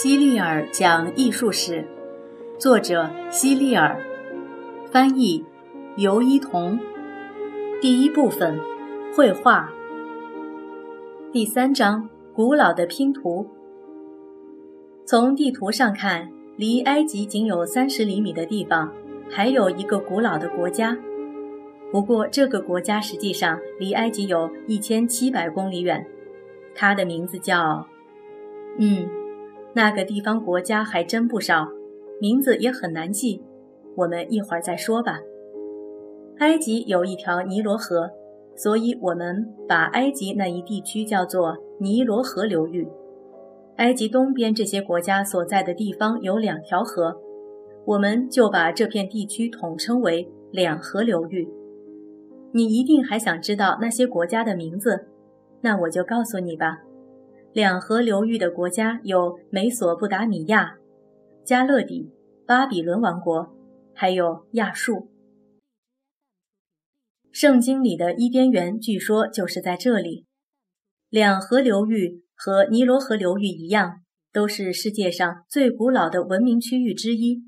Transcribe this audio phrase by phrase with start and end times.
[0.00, 1.84] 希利尔讲艺术史，
[2.56, 4.00] 作者希利尔，
[4.92, 5.44] 翻译
[5.96, 6.78] 尤一彤。
[7.80, 8.60] 第一部分，
[9.12, 9.68] 绘画。
[11.32, 13.44] 第三章，古老的拼图。
[15.04, 18.92] 从地图上看，离埃及仅有三十厘米的地方，
[19.28, 20.96] 还有一个古老的国家。
[21.90, 26.06] 不过，这个国家实际上离埃及有一千七百公里远。
[26.72, 27.84] 它的名字叫……
[28.78, 29.17] 嗯。
[29.74, 31.68] 那个地方国家还真不少，
[32.20, 33.42] 名字也很难记，
[33.96, 35.20] 我们一会儿再说吧。
[36.38, 38.10] 埃及有一条尼罗河，
[38.56, 42.88] 所以我们把埃及那一地区叫做尼罗河流域。
[43.76, 47.20] 埃及东边这些国家所在的地方有两条河，
[47.84, 51.48] 我们就把这片地区统称为两河流域。
[52.52, 55.06] 你一定还想知道那些国家的名字，
[55.60, 56.80] 那我就告诉你吧。
[57.58, 60.76] 两河流域的国家有美索不达米亚、
[61.44, 62.12] 加勒底、
[62.46, 63.52] 巴比伦王国，
[63.92, 65.10] 还有亚述。
[67.32, 70.24] 圣经里的伊甸园据说就是在这里。
[71.08, 77.42] 两河流域和尼罗河流域一样，都是世界上最古老的文明区域之一。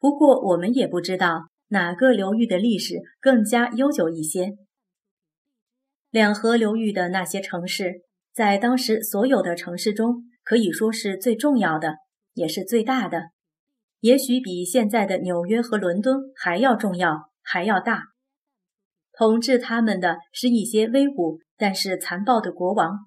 [0.00, 4.56] 不过，我们也不知道哪个流域的历史更加悠久一些。
[6.10, 8.05] 两河流域的那些城市。
[8.36, 11.94] 在当时所有的城市中，可以说是最重要的，
[12.34, 13.30] 也是最大的，
[14.00, 18.02] 也许比现在的纽约和伦敦还要重要，还要大。
[19.14, 22.98] 统治他们的是一些威武但是残暴的国王。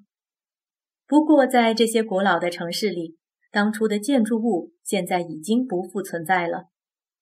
[1.05, 3.15] 不过，在这些古老的城市里，
[3.51, 6.69] 当初的建筑物现在已经不复存在了。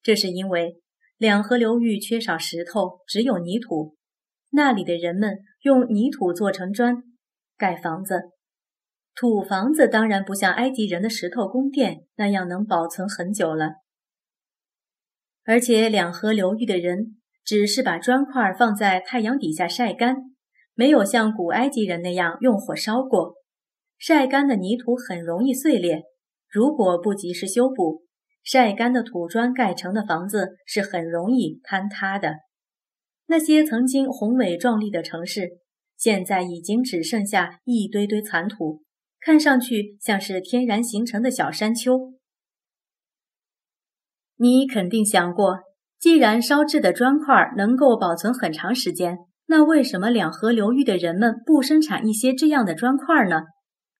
[0.02, 0.80] 这是因为
[1.18, 3.98] 两河流域缺少石头，只有泥土，
[4.52, 7.04] 那里的人们用泥土做成砖。
[7.57, 8.22] 盖房子，
[9.16, 13.78] 土房子当然不像埃及人的石头宫殿那样能保存很久了。
[15.44, 20.18] 而且两河流域的人只是把砖块放在太阳底下晒干，
[20.75, 23.34] 没有像古埃及人那样用火烧过。
[23.97, 26.03] 晒干的泥土很容易碎裂，
[26.47, 28.03] 如果不及时修补，
[28.44, 32.35] 晒干的土砖盖成的房子是很容易坍塌的。
[33.25, 35.59] 那些曾经宏伟壮丽的城市。
[35.97, 38.84] 现在已经只剩下一堆堆残土，
[39.19, 42.13] 看上去像是天然形成的小山丘。
[44.38, 45.59] 你肯定想过，
[46.00, 53.41] 既然烧制的砖块能够保存很长时间，那为什么两河流域的人们不生产一些这样的砖块呢？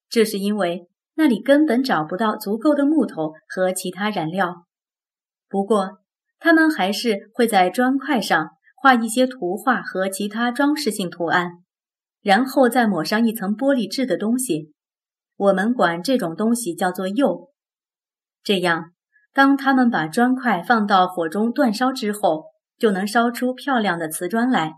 [0.08, 4.66] 这是因为那里根本找不到足够的木头和其他燃料。
[5.50, 6.02] 不过，
[6.38, 11.64] 他们还是会在砖块上画一些图画和其他装饰性图案。
[12.28, 14.74] 然后再抹上一层玻璃质的东西，
[15.38, 17.54] 我们管这种东西叫做釉。
[18.44, 18.92] 这样，
[19.32, 24.74] 当他们把砖块放到火中煅烧之后，就能烧出漂亮的瓷砖来。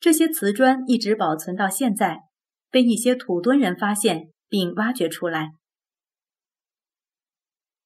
[0.00, 2.22] 这些瓷砖一直保存到现在，
[2.72, 5.52] 被一些土墩人发现并挖掘出来。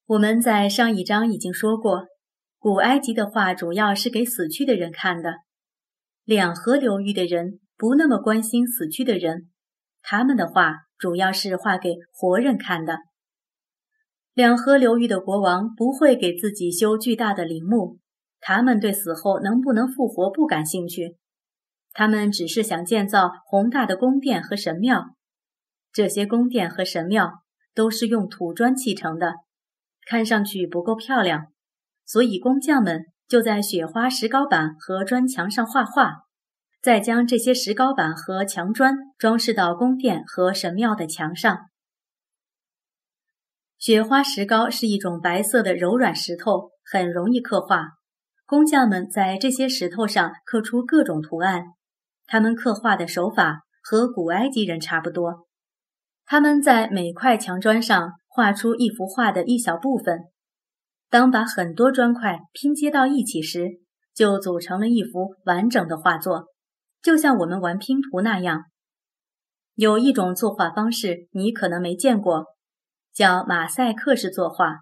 [0.07, 2.07] 我们在上一章已经说过，
[2.57, 5.35] 古埃及的画主要是给死去的人看的，
[6.23, 7.59] 两河流域的人。
[7.79, 9.47] 不那么关心死去的人，
[10.01, 12.97] 他们的画主要是画给活人看的。
[14.33, 17.99] 两河流域的国王不会给自己修巨大的陵墓，
[18.41, 21.15] 他们对死后能不能复活不感兴趣，
[21.93, 25.15] 他们只是想建造宏大的宫殿和神庙。
[25.93, 29.35] 这些宫殿和神庙都是用土砖砌成的，
[30.05, 31.47] 看上去不够漂亮，
[32.05, 36.25] 所以工匠们就在雪花石膏板和砖墙上画画。
[36.81, 41.65] 再将这些石膏板和墙砖装饰到宫殿和神庙的墙上。
[43.77, 47.89] 雪花石膏是一种白色的柔软石头，很容易刻画。
[48.45, 51.65] 工匠们在这些石头上刻出各种图案，
[52.25, 55.47] 他们刻画的手法和古埃及人差不多。
[56.25, 60.25] 他们在每块墙砖上画出一幅画的一小部分，
[61.09, 63.79] 当把很多砖块拼接到一起时，
[64.13, 66.47] 就组成了一幅完整的画作。
[67.01, 68.65] 就像我们玩拼图那样，
[69.75, 72.47] 有一种作画方式你可能没见过，
[73.13, 74.79] 叫马赛克式作画。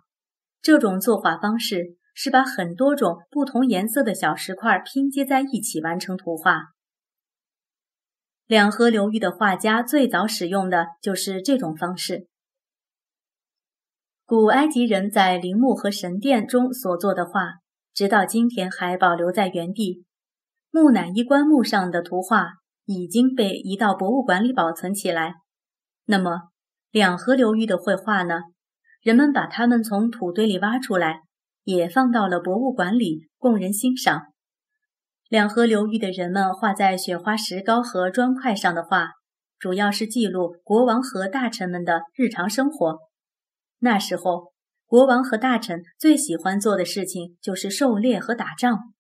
[0.62, 6.74] 这种作画方式是把很多种不同颜色的小石块拼接在一起完成图画。
[8.48, 12.28] 两河流域的画家最早使用的就是这种方式。
[14.25, 17.60] 古埃及人在陵墓和神殿中所做的画，
[17.94, 20.06] 直到今天还保留在原地。
[20.72, 22.50] 木乃伊棺木上的图画
[22.86, 25.36] 已经被移到博物馆里保存起来。
[26.06, 26.50] 那么，
[26.92, 28.42] 两河流域的绘画呢？
[29.02, 31.22] 人们把它们从土堆里挖出来，
[31.64, 34.24] 也放到了博物馆里供人欣赏。
[35.30, 39.10] 两河流域的人们画在雪花石膏和砖块上的画，
[39.60, 43.00] 主要是记录国王和大臣们的日常生活。
[43.80, 44.54] 那时候，
[44.86, 48.94] 国王和大臣最喜欢做的事情就是狩猎和打仗，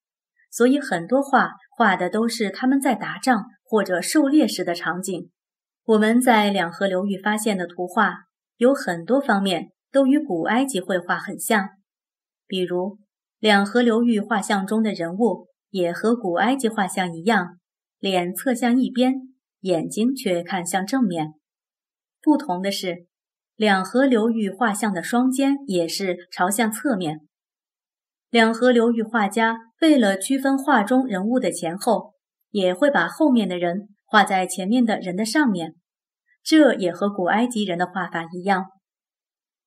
[0.49, 5.29] 所以很多画画的都是他们在打仗或者狩猎时的场景。
[5.85, 8.13] 我们在两河流域发现的图画
[8.57, 11.69] 有很多方面都与古埃及绘画很像，
[12.47, 12.99] 比如
[13.39, 17.59] 两河流域画像中的人物也和古埃及画像一样，
[17.99, 19.13] 脸侧向一边，
[19.61, 21.33] 眼睛却看向正面。
[22.21, 23.05] 不同的是。
[23.55, 27.21] 两河流域画像的双肩也是朝向侧面。
[28.29, 32.13] 两河流域画家为了区分画中人物的前后，
[32.51, 35.75] 也会把后面的人画在前面的人的上面，
[36.43, 38.65] 这也和古埃及人的画法一样。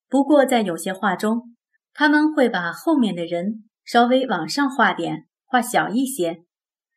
[0.09, 1.55] 不过在有些画中，
[1.95, 6.43] 他们会把后面的人稍微往上画点，画小一些，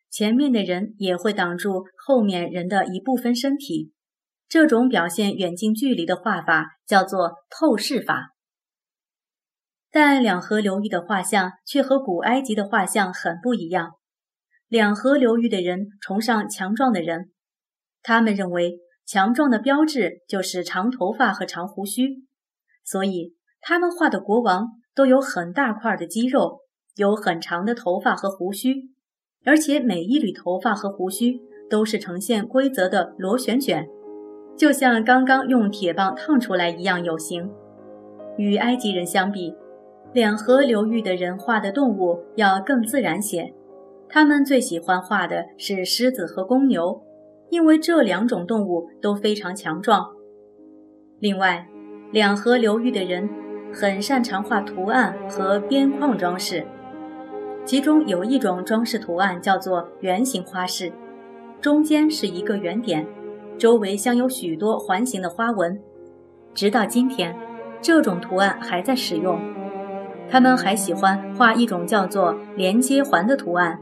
[0.09, 3.91] 前面的人也会挡住后面人的一部分身体。
[4.49, 8.32] 这种表现远近距离的画法叫做透视法，
[9.93, 13.91] 但两河流域的画像却和古埃及的画像很不一样。
[14.67, 17.29] 两河流域的人崇尚强壮的人，
[18.01, 22.25] 他们认为强壮的标志就是长头发和长胡须，
[22.83, 26.61] 所以他们画的国王都有很大块的肌肉，
[26.95, 28.89] 有很长的头发和胡须，
[29.45, 33.87] 而且每一缕头发和胡须都是呈现规则的螺旋卷。
[34.57, 37.51] 就像刚刚用铁棒烫出来一样有形。
[38.37, 39.53] 与埃及人相比，
[40.13, 43.51] 两河流域的人画的动物要更自然些。
[44.07, 47.01] 他们最喜欢画的是狮子和公牛，
[47.49, 50.07] 因为这两种动物都非常强壮。
[51.19, 51.67] 另外，
[52.11, 53.27] 两河流域的人
[53.73, 56.63] 很擅长画图案和边框装饰，
[57.65, 60.91] 其中有一种装饰图案叫做圆形花饰，
[61.59, 63.07] 中间是一个圆点。
[63.57, 65.81] 周围镶有许多环形的花纹，
[66.53, 67.35] 直到今天，
[67.81, 69.39] 这种图案还在使用。
[70.33, 73.79] 他们还喜欢画一种叫做连接环的图案。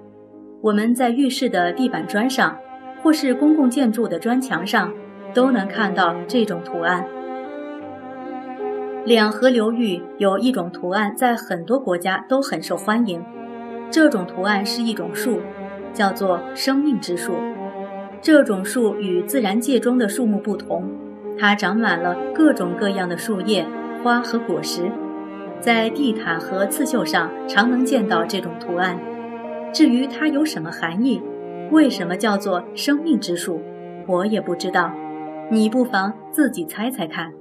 [0.59, 2.57] 我们在浴室的地板砖上，
[3.01, 4.91] 或是公共建筑的砖墙上，
[5.33, 7.05] 都能看到这种图案。
[9.05, 13.23] 两河流域有一种图案，在很多国家都很受欢迎。
[13.89, 15.39] 这种图案是一种树，
[15.93, 17.31] 叫做生命之树。
[18.21, 20.83] 这种树与自然界中的树木不同，
[21.39, 23.65] 它长满了各种各样的树叶、
[24.03, 24.91] 花和果实。
[25.61, 28.99] 在地毯和刺绣上常能见到这种图案。
[29.71, 31.21] 至于它有什么含义，
[31.71, 33.61] 为什么叫做生命之树，
[34.07, 34.91] 我也不知道。
[35.49, 37.31] 你不妨自己猜猜看。